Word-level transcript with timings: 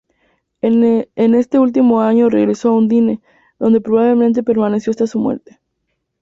En 0.61 1.05
este 1.35 1.59
último 1.59 2.01
año 2.01 2.27
regresó 2.27 2.69
a 2.69 2.73
Udine, 2.75 3.21
donde 3.59 3.81
probablemente 3.81 4.41
permaneció 4.41 4.89
hasta 4.89 5.05
su 5.05 5.19
muerte. 5.19 5.59